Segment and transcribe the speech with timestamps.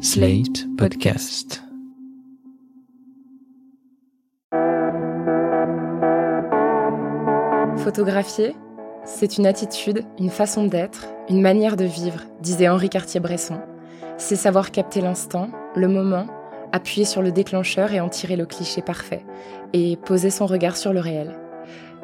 [0.00, 1.64] Slate Podcast.
[7.78, 8.54] Photographier,
[9.04, 13.58] c'est une attitude, une façon d'être, une manière de vivre, disait Henri Cartier-Bresson.
[14.18, 16.28] C'est savoir capter l'instant, le moment,
[16.70, 19.24] appuyer sur le déclencheur et en tirer le cliché parfait,
[19.72, 21.34] et poser son regard sur le réel.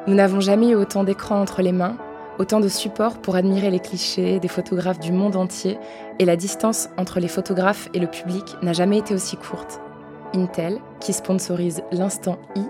[0.05, 1.97] Nous n'avons jamais eu autant d'écrans entre les mains,
[2.39, 5.77] autant de supports pour admirer les clichés des photographes du monde entier,
[6.19, 9.81] et la distance entre les photographes et le public n'a jamais été aussi courte.
[10.33, 12.61] Intel, qui sponsorise l'Instant I,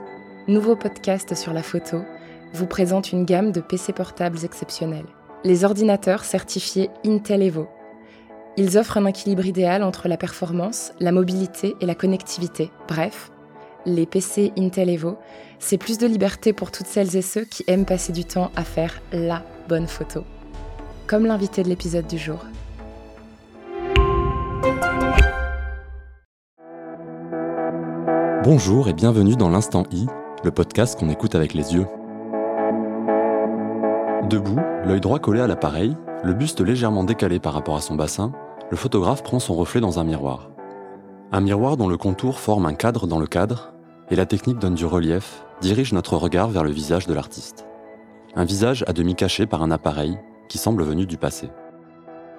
[0.48, 2.02] nouveau podcast sur la photo,
[2.54, 5.08] vous présente une gamme de PC portables exceptionnels.
[5.44, 7.68] Les ordinateurs certifiés Intel Evo.
[8.58, 12.72] Ils offrent un équilibre idéal entre la performance, la mobilité et la connectivité.
[12.88, 13.32] Bref,
[13.86, 15.18] les PC Intel Evo,
[15.60, 18.64] c'est plus de liberté pour toutes celles et ceux qui aiment passer du temps à
[18.64, 20.24] faire la bonne photo.
[21.08, 22.40] Comme l'invité de l'épisode du jour.
[28.44, 30.06] Bonjour et bienvenue dans l'Instant I,
[30.44, 31.88] le podcast qu'on écoute avec les yeux.
[34.30, 38.32] Debout, l'œil droit collé à l'appareil, le buste légèrement décalé par rapport à son bassin,
[38.70, 40.52] le photographe prend son reflet dans un miroir.
[41.32, 43.74] Un miroir dont le contour forme un cadre dans le cadre,
[44.12, 47.66] et la technique donne du relief, dirige notre regard vers le visage de l'artiste.
[48.38, 50.18] Un visage à demi caché par un appareil
[50.50, 51.50] qui semble venu du passé.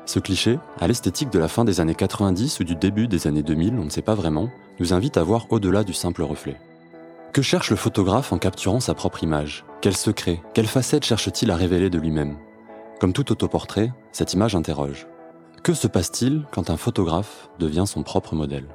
[0.05, 3.43] Ce cliché, à l'esthétique de la fin des années 90 ou du début des années
[3.43, 6.61] 2000, on ne sait pas vraiment, nous invite à voir au-delà du simple reflet.
[7.33, 9.65] Que cherche le photographe en capturant sa propre image?
[9.81, 12.37] Quel secret, quelle facette cherche-t-il à révéler de lui-même?
[13.01, 15.07] Comme tout autoportrait, cette image interroge.
[15.63, 18.69] Que se passe-t-il quand un photographe devient son propre modèle?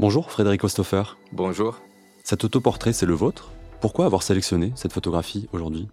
[0.00, 1.04] Bonjour Frédéric Osthofer.
[1.32, 1.78] Bonjour.
[2.24, 3.50] Cet autoportrait, c'est le vôtre?
[3.80, 5.88] Pourquoi avoir sélectionné cette photographie aujourd'hui?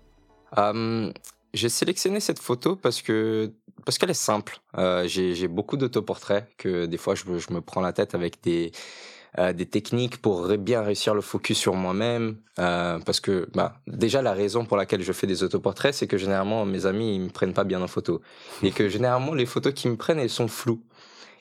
[1.54, 3.52] J'ai sélectionné cette photo parce que
[3.86, 4.60] parce qu'elle est simple.
[4.78, 8.72] Euh, J'ai beaucoup d'autoportraits que des fois je, me prends la tête avec des
[9.40, 12.38] euh, des techniques pour bien réussir le focus sur moi-même.
[12.60, 16.18] Euh, parce que bah, déjà la raison pour laquelle je fais des autoportraits, c'est que
[16.18, 18.22] généralement mes amis ils me prennent pas bien en photo
[18.62, 20.84] et que généralement les photos qu'ils me prennent elles sont floues.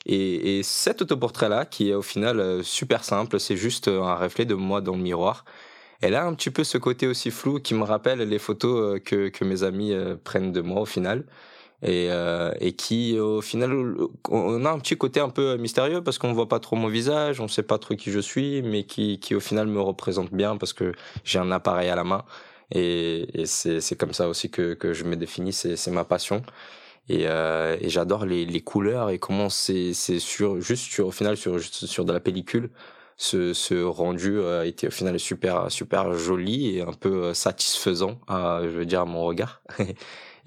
[0.05, 4.55] Et, et cet autoportrait-là, qui est au final super simple, c'est juste un reflet de
[4.55, 5.43] moi dans le miroir.
[6.01, 8.99] Elle a un petit peu ce côté aussi flou qui me rappelle les photos euh,
[8.99, 11.25] que, que mes amis euh, prennent de moi au final.
[11.83, 13.71] Et, euh, et qui au final
[14.29, 17.39] on a un petit côté un peu mystérieux parce qu'on voit pas trop mon visage,
[17.39, 20.57] on sait pas trop qui je suis, mais qui, qui au final me représente bien
[20.57, 20.93] parce que
[21.23, 22.25] j'ai un appareil à la main
[22.71, 26.41] et, et c'est comme ça aussi que, que je me définis, c'est ma passion.
[27.09, 31.37] Et, euh, et j'adore les, les, couleurs et comment c'est sur juste sur au final
[31.37, 32.69] sur sur de la pellicule
[33.17, 38.61] ce, ce rendu a été au final super super joli et un peu satisfaisant à
[38.63, 39.61] je veux dire à mon regard.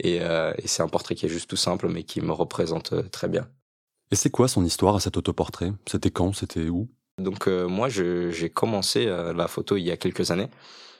[0.03, 2.95] Et, euh, et c'est un portrait qui est juste tout simple mais qui me représente
[2.95, 3.47] euh, très bien.
[4.13, 5.73] Et c'est quoi son histoire à cet autoportrait?
[5.87, 6.33] C'était quand?
[6.33, 6.89] C'était où?
[7.21, 10.49] Donc euh, moi j'ai commencé euh, la photo il y a quelques années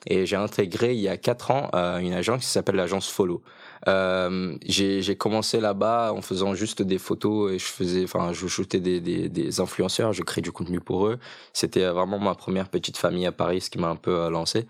[0.07, 3.43] et j'ai intégré il y a quatre ans euh, une agence qui s'appelle l'agence Follow.
[3.89, 8.81] Euh, j'ai commencé là-bas en faisant juste des photos et je faisais, enfin, je shootais
[8.81, 11.19] des, des, des influenceurs, je crée du contenu pour eux.
[11.53, 14.67] C'était vraiment ma première petite famille à Paris, ce qui m'a un peu euh, lancé.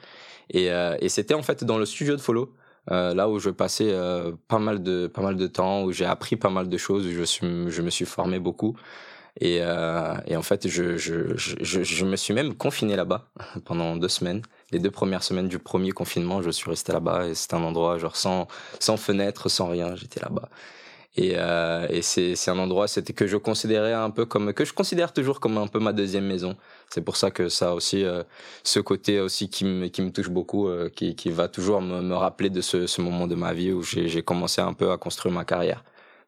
[0.50, 2.52] Et, euh, et c'était en fait dans le studio de Follow.
[2.90, 6.06] Euh, là où je passais euh, pas mal de pas mal de temps où j'ai
[6.06, 8.74] appris pas mal de choses où je suis je me suis formé beaucoup
[9.40, 13.30] et, euh, et en fait, je, je, je, je, me suis même confiné là-bas
[13.64, 14.42] pendant deux semaines.
[14.70, 17.98] Les deux premières semaines du premier confinement, je suis resté là-bas et c'est un endroit
[17.98, 18.48] genre sans,
[18.78, 19.96] sans fenêtre, sans rien.
[19.96, 20.50] J'étais là-bas.
[21.16, 24.64] Et, euh, et c'est, c'est un endroit c'était que je considérais un peu comme que
[24.64, 26.56] je considère toujours comme un peu ma deuxième maison.
[26.88, 28.22] C'est pour ça que ça aussi euh,
[28.62, 32.00] ce côté aussi qui me qui me touche beaucoup, euh, qui qui va toujours me,
[32.00, 34.98] me rappeler de ce, ce moment de ma vie où j'ai, commencé un peu à
[34.98, 35.82] construire ma carrière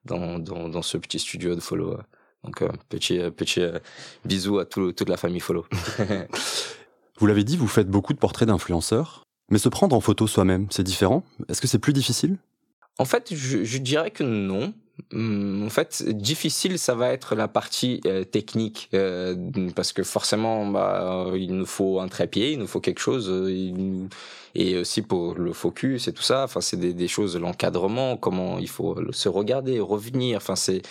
[0.04, 1.98] dans dans, dans ce petit studio de follow.
[2.44, 3.78] Donc, euh, petit, euh, petit euh,
[4.24, 5.64] bisou à tout, toute la famille Follow.
[7.18, 10.66] vous l'avez dit, vous faites beaucoup de portraits d'influenceurs, mais se prendre en photo soi-même,
[10.70, 11.22] c'est différent?
[11.48, 12.36] Est-ce que c'est plus difficile?
[12.98, 14.74] En fait, je, je, dirais que non.
[15.12, 19.36] Hum, en fait, difficile, ça va être la partie euh, technique, euh,
[19.74, 24.08] parce que forcément, bah, il nous faut un trépied, il nous faut quelque chose, il,
[24.54, 26.44] et aussi pour le focus et tout ça.
[26.44, 30.36] Enfin, c'est des, des choses, l'encadrement, comment il faut se regarder, revenir.
[30.36, 30.82] Enfin, c'est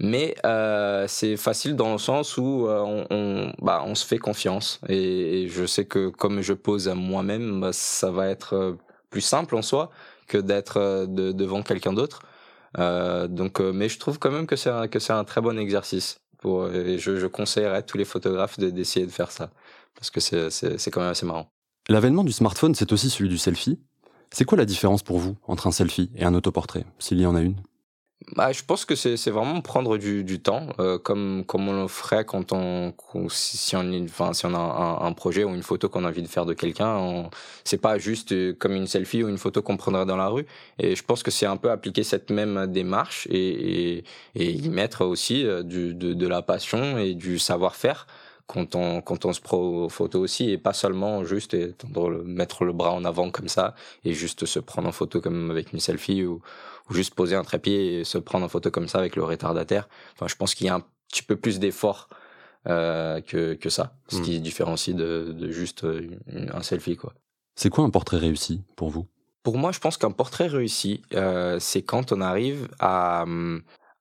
[0.00, 5.48] mais euh, c'est facile dans le sens où euh, bah, on se fait confiance et,
[5.48, 8.72] je sais que comme je pose à moi-même, bah, ça va être euh,
[9.10, 9.90] plus simple en soi
[10.26, 12.22] que d'être de, devant quelqu'un d'autre.
[12.76, 16.18] Donc, mais je trouve quand même que c'est un, très bon exercice.
[16.44, 19.50] Et je, conseillerais à tous les photographes d'essayer de, faire ça
[19.94, 21.46] parce que c'est quand même assez marrant.
[21.88, 23.78] L'avènement du smartphone, c'est aussi celui du selfie.
[24.32, 27.36] C'est quoi la différence pour vous entre un selfie et un autoportrait, s'il y en
[27.36, 27.56] a une?
[28.32, 31.88] Bah, je pense que c'est vraiment prendre du, du temps, euh, comme, comme on le
[31.88, 32.94] ferait quand on,
[33.28, 36.22] si on, enfin, si on a un, un, projet ou une photo qu'on a envie
[36.22, 37.28] de faire de quelqu'un.
[37.64, 40.46] C'est pas juste euh, comme une selfie ou une photo qu'on prendrait dans la rue.
[40.78, 44.04] Et je pense que c'est un peu appliquer cette même démarche et, et,
[44.34, 48.06] et y mettre aussi euh, du, de, de la passion et du savoir-faire
[48.46, 51.56] quand on, quand on se prend photo aussi et pas seulement juste
[52.24, 53.74] mettre le bras en avant comme ça
[54.04, 56.42] et juste se prendre en photo comme avec une selfie ou,
[56.90, 59.88] ou juste poser un trépied et se prendre en photo comme ça avec le retardataire.
[60.14, 62.08] Enfin, je pense qu'il y a un petit peu plus d'effort
[62.66, 64.22] euh, que, que ça, ce hmm.
[64.22, 65.86] qui différencie de, de juste
[66.30, 66.96] un selfie.
[66.96, 67.14] quoi.
[67.56, 69.06] C'est quoi un portrait réussi pour vous?
[69.42, 73.26] Pour moi, je pense qu'un portrait réussi, euh, c'est quand on arrive à,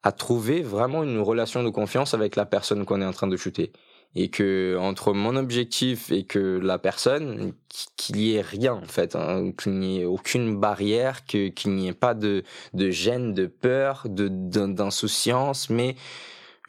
[0.02, 3.38] à trouver vraiment une relation de confiance avec la personne qu'on est en train de
[3.38, 3.72] shooter
[4.16, 7.54] et que entre mon objectif et que la personne
[7.98, 11.88] qu'il y ait rien en fait hein, qu'il n'y ait aucune barrière que qu'il n'y
[11.88, 12.44] ait pas de
[12.74, 15.96] de gêne de peur de d'insouciance mais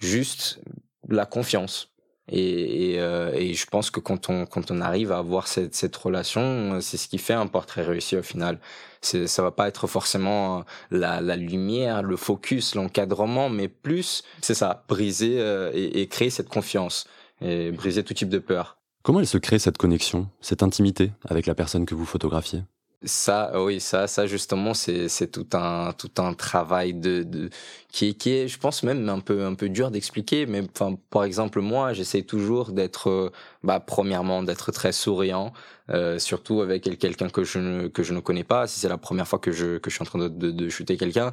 [0.00, 0.60] juste
[1.08, 1.90] la confiance.
[2.28, 5.94] Et, euh, et, je pense que quand on quand on arrive à avoir cette cette
[5.94, 8.58] relation c'est ce qui fait un portrait réussi au final.
[9.02, 14.54] C'est ça va pas être forcément la la lumière le focus l'encadrement mais plus c'est
[14.54, 17.06] ça briser euh, et créer cette confiance
[17.40, 18.78] et briser tout type de peur.
[19.02, 22.62] Comment elle se crée cette connexion, cette intimité avec la personne que vous photographiez?
[23.04, 27.50] Ça, oui, ça, ça justement, c'est c'est tout un tout un travail de, de
[27.90, 30.46] qui qui est, je pense même un peu un peu dur d'expliquer.
[30.46, 35.52] Mais enfin, par exemple, moi, j'essaie toujours d'être, bah, premièrement, d'être très souriant,
[35.90, 38.66] euh, surtout avec quelqu'un que je ne que je ne connais pas.
[38.66, 40.68] Si c'est la première fois que je que je suis en train de de, de
[40.68, 41.32] shooter quelqu'un,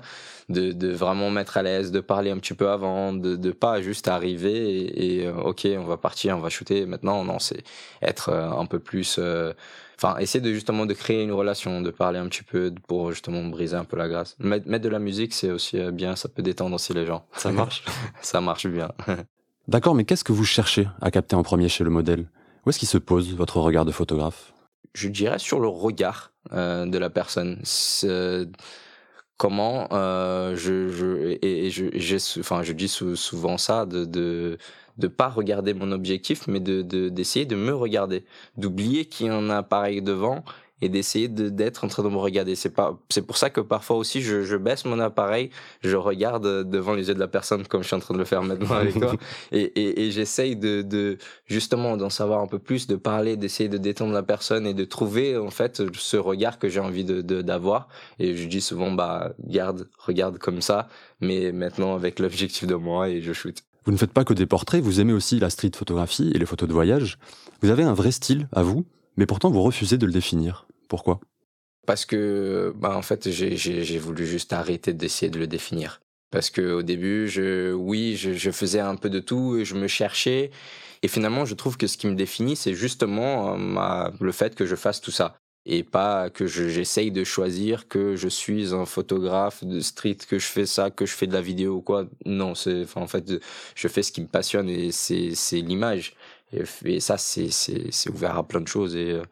[0.50, 3.82] de de vraiment mettre à l'aise, de parler un petit peu avant, de de pas
[3.82, 4.52] juste arriver
[4.82, 6.86] et, et euh, ok, on va partir, on va shooter.
[6.86, 7.64] Maintenant, non, c'est
[8.02, 9.54] être euh, un peu plus euh,
[10.02, 13.44] enfin essayer de justement de créer une relation, de parler un petit peu pour justement
[13.44, 14.36] briser un peu la grâce.
[14.40, 17.26] Mettre, de la musique, c'est aussi euh, bien, ça peut détendre aussi les gens.
[17.34, 17.84] Ça marche.
[18.22, 18.92] ça marche bien.
[19.68, 22.28] D'accord, mais qu'est-ce que vous cherchez à capter en premier chez le modèle?
[22.66, 24.54] Où est-ce qu'il se pose votre regard de photographe?
[24.94, 27.62] Je dirais sur le regard euh, de la personne.
[29.38, 34.58] comment euh, je, je et, je, enfin, je dis souvent ça de, de
[35.02, 38.24] de pas regarder mon objectif, mais de d'essayer de, me regarder,
[38.58, 40.44] d'oublier qu'il y a un appareil devant
[40.82, 42.56] et d'essayer d'être en train de me regarder.
[42.56, 45.52] C'est pas, c'est pour ça que parfois aussi je, je, baisse mon appareil,
[45.84, 48.26] je regarde devant les yeux de la personne comme je suis en train de le
[48.26, 49.14] faire maintenant avec toi,
[49.52, 53.70] et, et, et j'essaye de, de justement d'en savoir un peu plus, de parler, d'essayer
[53.70, 57.22] de détendre la personne et de trouver en fait ce regard que j'ai envie de
[57.42, 57.88] d'avoir.
[58.20, 60.88] Et je dis souvent bah garde, regarde comme ça,
[61.20, 63.64] mais maintenant avec l'objectif de moi et je shoot.
[63.86, 66.46] Vous ne faites pas que des portraits, vous aimez aussi la street photographie et les
[66.46, 67.18] photos de voyage.
[67.62, 68.86] Vous avez un vrai style à vous,
[69.18, 70.68] mais pourtant vous refusez de le définir.
[70.88, 71.20] Pourquoi?
[71.88, 76.00] Parce que, bah, en fait, j'ai voulu juste arrêter d'essayer de le définir.
[76.30, 79.88] Parce que au début, je, oui, je, faisais un peu de tout, et je me
[79.88, 80.52] cherchais,
[81.02, 84.66] et finalement, je trouve que ce qui me définit, c'est justement euh, le fait que
[84.66, 89.64] je fasse tout ça et pas que j'essaye de choisir que je suis un photographe
[89.64, 92.06] de street, que je fais ça, que je fais de la vidéo ou quoi.
[92.26, 93.32] Non, c'est en fait
[93.76, 96.16] je fais ce qui me passionne et c'est l'image
[96.52, 99.24] et, ça c'est ouvert à plein de choses et euh,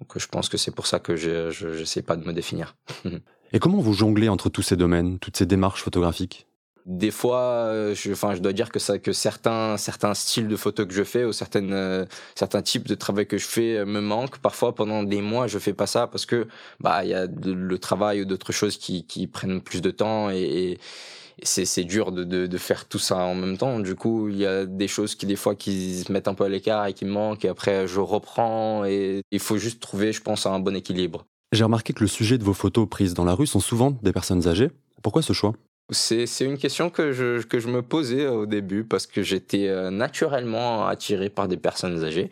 [0.00, 2.76] donc je pense que c'est pour ça que je j'essaie pas de me définir.
[3.52, 6.46] et comment vous jonglez entre tous ces domaines, toutes ces démarches photographiques?
[6.90, 10.92] Des fois, euh, je, enfin, je dois dire que certains, certains styles de photos que
[10.92, 12.04] je fais ou certaines, euh,
[12.34, 14.38] certains types de travail que je fais euh, me manquent.
[14.38, 16.48] Parfois, pendant des mois, je fais pas ça parce que,
[16.80, 20.78] bah, il y a le travail ou d'autres choses qui, prennent plus de temps et,
[21.44, 23.78] c'est, dur de, faire tout ça en même temps.
[23.78, 26.44] Du coup, il y a des choses qui, des fois, qui se mettent un peu
[26.44, 30.12] à l'écart et qui me manquent et après, je reprends et il faut juste trouver,
[30.12, 31.24] je pense, un bon équilibre.
[31.52, 34.12] J'ai remarqué que le sujet de vos photos prises dans la rue sont souvent des
[34.12, 34.70] personnes âgées.
[35.02, 35.54] Pourquoi ce choix?
[35.90, 39.90] C'est, une question que je, que je me posais au début parce que j'étais euh,
[39.90, 42.30] naturellement attiré par des personnes âgées.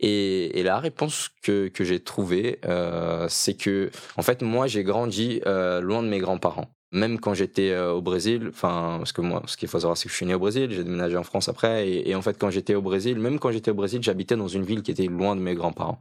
[0.00, 5.42] Et, la réponse que, que j'ai trouvée, euh, c'est que, en fait, moi, j'ai grandi
[5.46, 6.68] euh, loin de mes grands-parents.
[6.92, 10.06] Même quand j'étais euh, au Brésil, enfin, parce que moi, ce qu'il faut savoir, c'est
[10.06, 12.50] que je suis né au Brésil, j'ai déménagé en France après, et, en fait, quand
[12.50, 15.36] j'étais au Brésil, même quand j'étais au Brésil, j'habitais dans une ville qui était loin
[15.36, 16.00] de mes grands-parents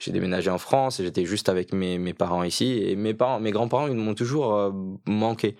[0.00, 3.38] j'ai déménagé en France et j'étais juste avec mes, mes parents ici et mes parents
[3.38, 4.70] mes grands-parents ils m'ont toujours euh,
[5.06, 5.56] manqué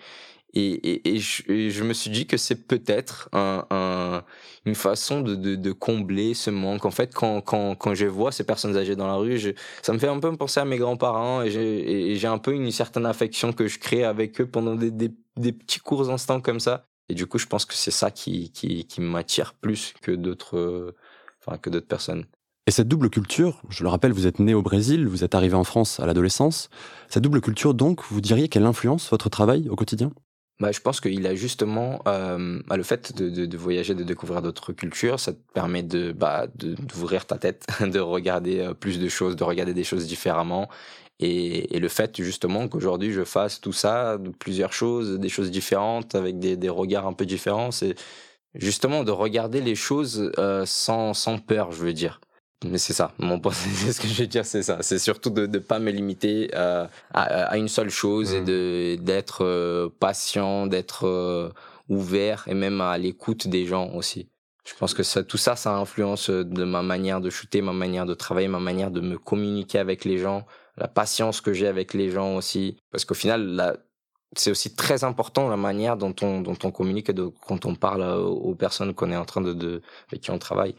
[0.55, 4.25] et, je, me suis dit que c'est peut-être un, un,
[4.65, 6.85] une façon de, combler ce manque.
[6.85, 9.39] En fait, quand, quand, quand je vois ces personnes âgées dans la rue,
[9.83, 13.07] ça me fait un peu penser à mes grands-parents et j'ai un peu une certaine
[13.07, 15.11] affection que je crée avec eux pendant des,
[15.53, 16.85] petits courts instants comme ça.
[17.09, 20.95] Et du coup, je pense que c'est ça qui, qui, qui m'attire plus que d'autres
[21.63, 22.27] que d'autres personnes.
[22.67, 25.55] Et cette double culture, je le rappelle, vous êtes né au Brésil, vous êtes arrivé
[25.55, 26.69] en France à l'adolescence.
[27.09, 30.13] Cette double culture, donc, vous diriez qu'elle influence votre travail au quotidien?
[30.61, 34.05] Bah, je pense qu'il a justement euh, bah, le fait de, de, de, voyager, de
[34.05, 38.99] découvrir d'autres cultures, ça te permet de bah, d'ouvrir ta tête, de regarder euh, plus
[38.99, 40.69] de choses, de regarder des choses différemment.
[41.19, 46.15] Et, et le fait justement qu'aujourd'hui je fasse tout ça, plusieurs choses, des choses différentes,
[46.15, 47.95] avec des, des regards un peu différents, c'est
[48.55, 52.21] justement de regarder les choses euh, sans, sans peur, je veux dire.
[52.67, 54.79] Mais c'est ça, mon point, c'est ce que je veux dire, c'est ça.
[54.83, 58.45] C'est surtout de ne pas me limiter euh, à, à, une seule chose et mmh.
[58.45, 61.51] de d'être euh, patient, d'être euh,
[61.89, 64.29] ouvert et même à l'écoute des gens aussi.
[64.67, 68.05] Je pense que ça, tout ça, ça influence de ma manière de shooter, ma manière
[68.05, 71.95] de travailler, ma manière de me communiquer avec les gens, la patience que j'ai avec
[71.95, 72.77] les gens aussi.
[72.93, 73.77] Parce qu'au final, là,
[74.37, 77.75] c'est aussi très important la manière dont on, dont on communique et de, quand on
[77.75, 80.75] parle aux personnes qu'on est en train de, de, avec qui on travaille.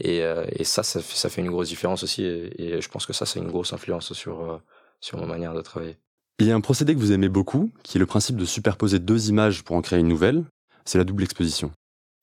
[0.00, 2.24] Et, euh, et ça, ça fait, ça fait, une grosse différence aussi.
[2.24, 4.58] Et, et je pense que ça, c'est une grosse influence sur, euh,
[5.00, 5.96] sur ma manière de travailler.
[6.38, 8.98] Il y a un procédé que vous aimez beaucoup, qui est le principe de superposer
[8.98, 10.44] deux images pour en créer une nouvelle.
[10.84, 11.70] C'est la double exposition.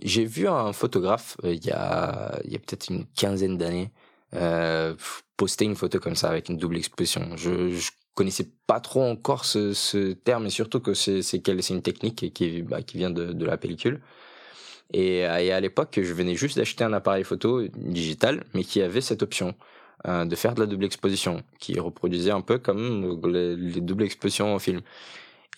[0.04, 3.92] J'ai vu un photographe euh, il y a, il y a peut-être une quinzaine d'années
[4.34, 4.94] euh,
[5.38, 7.38] poster une photo comme ça avec une double exposition.
[7.38, 11.82] Je, je connaissais pas trop encore ce, ce terme et surtout que c'est c'est une
[11.82, 14.02] technique qui, bah, qui vient de, de la pellicule.
[14.94, 18.82] Et, euh, et à l'époque, je venais juste d'acheter un appareil photo digital, mais qui
[18.82, 19.56] avait cette option
[20.08, 24.04] euh, de faire de la double exposition, qui reproduisait un peu comme les, les doubles
[24.04, 24.82] expositions en film.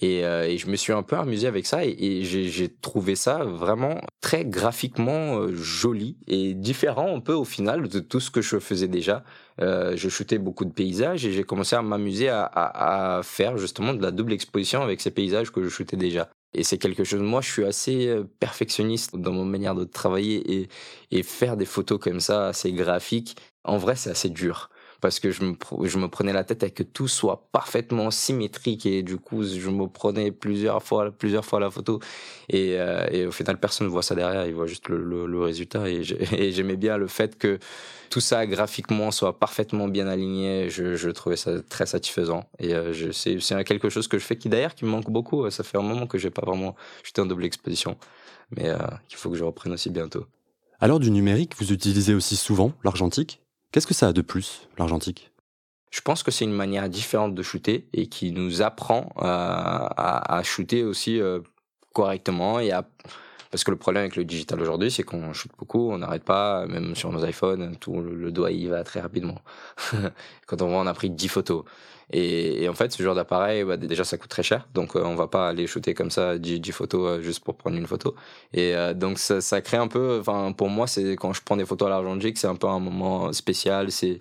[0.02, 4.00] Et, euh, je me suis un peu amusé avec ça et, j'ai trouvé ça vraiment
[4.22, 8.88] très graphiquement joli et différent un peu au final de tout ce que je faisais
[8.88, 9.26] déjà.
[9.60, 14.12] Je shootais beaucoup de paysages et j'ai commencé à m'amuser à, faire justement de la
[14.12, 16.30] double exposition avec ces paysages que je shootais déjà.
[16.53, 20.70] Et c'est quelque chose, moi je suis assez perfectionniste dans mon manière de travailler et,
[21.12, 24.70] et faire des photos comme ça, assez graphiques, en vrai c'est assez dur
[25.01, 29.18] parce que je me, prenais la tête à que tout soit parfaitement symétrique et du
[29.18, 32.00] coup je me prenais plusieurs fois plusieurs fois la photo.
[32.50, 35.88] Et, euh, au final personne ne voit ça derrière il voit juste le, résultat.
[35.89, 37.60] Et j'aimais bien le fait que
[38.10, 40.70] tout ça graphiquement soit parfaitement bien aligné.
[40.70, 42.46] Je, trouvais ça très satisfaisant.
[42.60, 45.50] Et euh, c'est quelque chose que je fais qui d'ailleurs qui me manque beaucoup.
[45.50, 47.98] Ça fait un moment que j'ai pas vraiment j'étais en double exposition.
[48.56, 48.77] Mais euh,
[49.08, 50.25] qu'il faut que je reprenne aussi bientôt.
[50.79, 53.41] Alors du numérique vous utilisez aussi souvent l'argentique?
[53.72, 55.32] Qu'est-ce que ça a de plus, l'argentique?
[55.92, 60.42] Je pense que c'est une manière différente de shooter et qui nous apprend euh, à,
[60.44, 61.40] shooter aussi euh,
[61.94, 62.88] correctement et à
[63.51, 66.65] parce que le problème avec le digital aujourd'hui, c'est qu'on shoot beaucoup, on n'arrête pas,
[66.68, 69.39] même sur nos iPhones, tout le doigt y va très rapidement.
[70.48, 71.63] Quand on voit, on a pris 10 photos.
[72.12, 74.68] Et, en fait, ce genre d'appareil, bah, déjà, ça coûte très cher.
[74.74, 77.56] Donc, euh, on va pas aller shooter comme ça 10, 10 photos euh, juste pour
[77.56, 78.15] prendre une photo.
[78.53, 81.65] Et euh, donc, ça, crée un peu, enfin, pour moi, c'est quand je prends des
[81.65, 83.91] photos à l'argentique, c'est un peu un moment spécial.
[83.91, 84.20] C'est,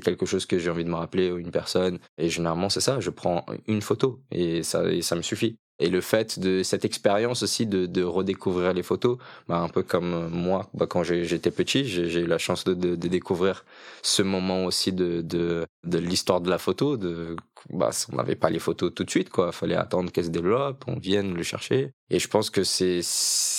[0.00, 1.98] quelque chose que j'ai envie de me rappeler ou une personne.
[2.18, 3.00] Et généralement, c'est ça.
[3.00, 5.58] Je prends une photo et ça me suffit.
[5.80, 10.28] Et le fait de cette expérience aussi de, redécouvrir les photos, bah, un peu comme
[10.28, 13.64] moi, bah, quand j'étais petit, j'ai eu la chance de, découvrir
[14.02, 16.96] ce moment aussi de, l'histoire de la photo.
[16.96, 17.34] De,
[17.70, 19.50] bah, on n'avait pas les photos tout de suite, quoi.
[19.50, 21.90] Fallait attendre qu'elles se développent, on vienne le chercher.
[22.08, 23.00] Et je pense que c'est,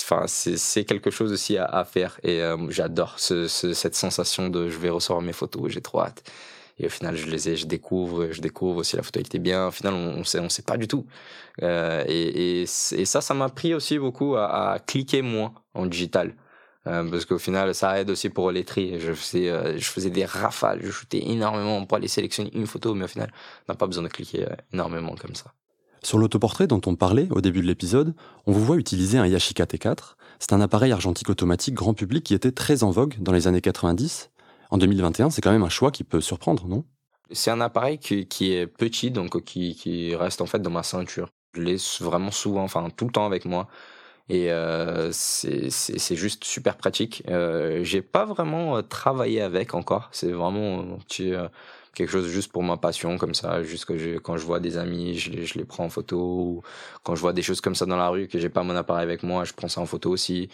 [0.04, 2.18] enfin, c'est quelque chose aussi à, faire.
[2.24, 6.02] Et euh, j'adore ce, ce, cette sensation de je vais recevoir mes photos, j'ai trop
[6.02, 6.24] hâte.
[6.78, 9.68] Et au final, je les ai, je découvre, je découvre si la photo était bien.
[9.68, 11.06] Au final, on, on sait, pas du tout.
[11.64, 16.36] Euh, et, ça, ça m'a pris aussi beaucoup à, cliquer moins en digital.
[16.88, 19.00] Euh, parce qu'au final, ça aide aussi pour les tri.
[19.00, 22.94] Je faisais, euh, je faisais des rafales, je shootais énormément pour aller sélectionner une photo,
[22.94, 23.32] mais au final,
[23.68, 25.54] on n'a pas besoin de cliquer énormément comme ça.
[26.04, 28.14] Sur l'autoportrait dont on parlait au début de l'épisode,
[28.46, 30.16] on vous voit utiliser un Yashica T4.
[30.40, 33.62] C'est un appareil argentique automatique grand public qui était très en vogue dans les années
[33.62, 34.30] 90
[34.72, 36.84] en 2021, c'est quand même un choix qui peut surprendre, non?
[37.32, 41.30] C'est un appareil qui, est petit, donc qui, qui reste en fait dans ma ceinture.
[41.54, 43.68] Je l'ai vraiment souvent, enfin tout le temps avec moi.
[44.28, 47.24] Et euh, c'est juste super pratique.
[47.30, 50.10] Euh, J'ai pas vraiment euh, travaillé avec encore.
[50.12, 51.48] C'est vraiment un petit, euh,
[51.94, 53.62] quelque chose juste pour ma passion, comme ça.
[53.64, 56.18] Juste que quand je vois des amis, je les, prends en photo.
[56.20, 56.62] Ou
[57.04, 59.04] quand je vois des choses comme ça dans la rue, que j'ai pas mon appareil
[59.04, 60.50] avec moi, je prends ça en photo aussi.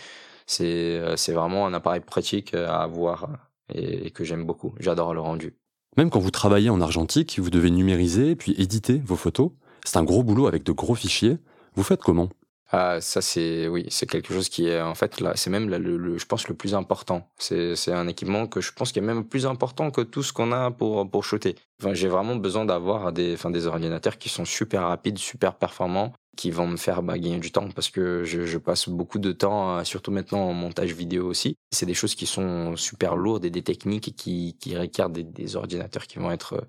[0.47, 3.29] C'est euh, vraiment un appareil pratique à avoir
[3.73, 4.73] et que j'aime beaucoup.
[4.79, 5.55] J'adore le rendu.
[5.97, 9.51] Même quand vous travaillez en argentique, vous devez numériser puis éditer vos photos.
[9.83, 11.37] C'est un gros boulot avec de gros fichiers.
[11.75, 12.29] Vous faites comment?
[12.73, 15.77] Ah, ça c'est oui, c'est quelque chose qui est en fait là, c'est même là,
[15.77, 17.29] le, je pense le plus important.
[17.37, 20.53] C'est un équipement que je pense qui est même plus important que tout ce qu'on
[20.53, 21.55] a pour pour shooter.
[21.81, 26.13] Enfin, j'ai vraiment besoin d'avoir des enfin des ordinateurs qui sont super rapides, super performants,
[26.37, 29.33] qui vont me faire bah, gagner du temps parce que je, je passe beaucoup de
[29.33, 31.57] temps, surtout maintenant en montage vidéo aussi.
[31.71, 35.57] C'est des choses qui sont super lourdes et des techniques qui qui requièrent des, des
[35.57, 36.65] ordinateurs qui vont être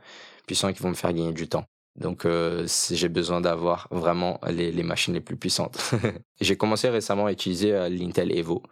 [0.49, 1.65] puissants et qui vont me faire gagner du temps.
[1.97, 5.79] Donc euh, j'ai besoin d'avoir vraiment les, machines les plus puissantes.
[6.41, 8.63] j'ai commencé récemment à utiliser euh, l'Intel Evo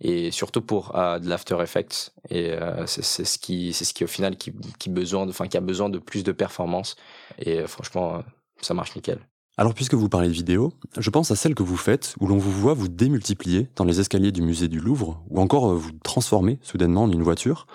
[0.00, 2.52] et surtout pour euh, de l'After Effects et
[2.86, 5.88] c'est ce qui c'est ce qui au final qui, qui besoin enfin qui a besoin
[5.88, 6.96] de plus de performance
[7.38, 8.24] et franchement
[8.60, 9.20] ça marche nickel.
[9.56, 12.38] Alors puisque vous parlez de vidéo, je pense à celle que vous faites où l'on
[12.38, 16.58] vous voit vous démultiplier dans les escaliers du musée du Louvre ou encore vous transformer
[16.60, 17.68] soudainement en une voiture.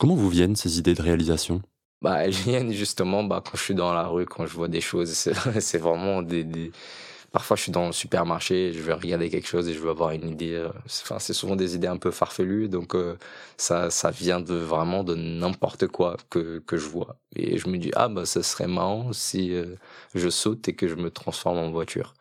[0.00, 1.62] Comment vous viennent ces idées de réalisation?
[2.02, 4.80] Bah, elles viennent justement bah, quand je suis dans la rue, quand je vois des
[4.80, 5.10] choses.
[5.12, 6.72] C'est vraiment des, des,
[7.32, 10.10] Parfois, je suis dans le supermarché, je vais regarder quelque chose et je veux avoir
[10.10, 10.54] une idée.
[10.54, 13.16] Euh, enfin, c'est souvent des idées un peu farfelues, donc euh,
[13.56, 17.20] ça, ça vient de vraiment de n'importe quoi que, que je vois.
[17.36, 19.76] Et je me dis ah bah ça serait marrant si euh,
[20.16, 22.14] je saute et que je me transforme en voiture.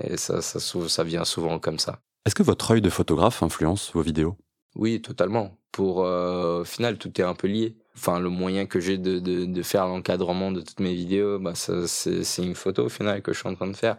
[0.00, 1.98] Et ça, ça, ça vient souvent comme ça.
[2.24, 4.36] Est-ce que votre œil de photographe influence vos vidéos?
[4.76, 5.58] Oui, totalement.
[5.72, 9.44] Pour au final, tout est un peu lié enfin le moyen que j'ai de, de,
[9.44, 13.38] de faire l'encadrement de toutes mes vidéos bah c'est une photo au final que je
[13.38, 13.96] suis en train de faire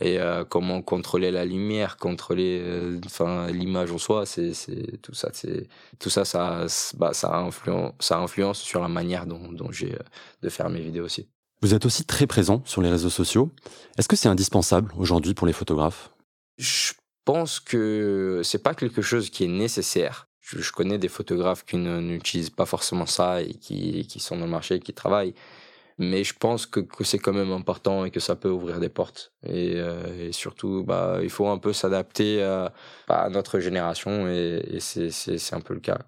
[0.00, 4.52] et euh, comment contrôler la lumière, contrôler euh, enfin l'image en soi, c'est
[5.02, 5.68] tout ça c'est
[5.98, 9.98] tout ça ça bah ça influence ça influence sur la manière dont dont j'ai euh,
[10.42, 11.28] de faire mes vidéos aussi.
[11.62, 13.50] Vous êtes aussi très présent sur les réseaux sociaux.
[13.98, 16.10] Est-ce que c'est indispensable aujourd'hui pour les photographes?
[16.56, 16.94] Je
[17.26, 20.29] pense que c'est pas quelque chose qui est nécessaire.
[20.40, 24.46] Je, je connais des photographes qui n'utilisent pas forcément ça et qui qui sont dans
[24.46, 25.34] le marché et qui travaillent
[26.00, 28.88] mais je pense que, que c'est quand même important et que ça peut ouvrir des
[28.88, 29.32] portes.
[29.44, 32.72] Et, euh, et surtout, bah, il faut un peu s'adapter à,
[33.08, 35.98] à, notre génération et, et c'est un peu le cas.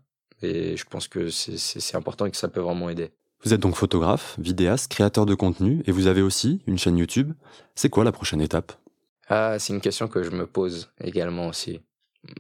[0.40, 3.10] Et je pense que c'est important et que ça peut vraiment aider.
[3.44, 7.34] Vous êtes donc photographe, vidéaste, créateur de contenu et vous avez aussi une chaîne YouTube.
[7.74, 8.72] C'est quoi la prochaine étape?
[9.28, 11.80] Ah, C'est une question que je me pose également aussi.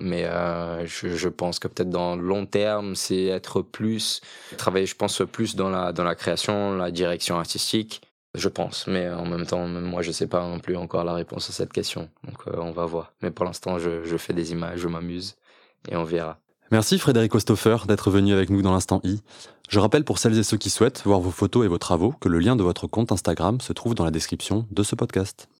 [0.00, 4.20] Mais euh, je, pense que peut-être dans le long terme, c'est être plus,
[4.56, 8.00] travailler, je pense, plus dans la, dans la création, la direction artistique.
[8.34, 11.50] Je pense, mais en même temps, moi, je sais pas non plus encore la réponse
[11.50, 12.08] à cette question.
[12.24, 13.12] Donc, euh, on va voir.
[13.20, 15.36] Mais pour l'instant, je, je fais des images, je m'amuse
[15.90, 16.38] et on verra.
[16.70, 19.20] Merci Frédéric Ostoffer d'être venu avec nous dans l'instant I.
[19.68, 22.30] Je rappelle pour celles et ceux qui souhaitent voir vos photos et vos travaux que
[22.30, 25.48] le lien de votre compte Instagram se trouve dans la description de ce podcast.